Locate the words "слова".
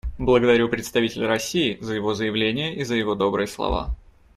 3.45-3.95